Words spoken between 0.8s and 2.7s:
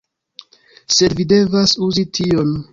Sed vi devas uzi tion